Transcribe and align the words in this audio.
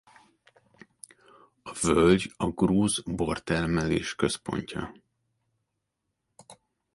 A 1.71 1.71
völgy 1.81 2.31
a 2.37 2.47
grúz 2.49 3.03
bortermelés 3.05 4.15
központja. 4.15 4.93